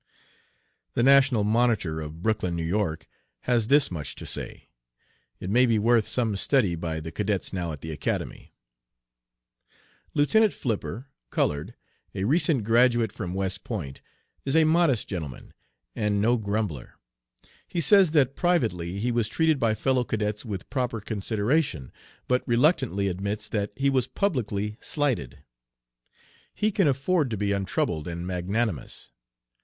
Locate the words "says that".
17.79-18.35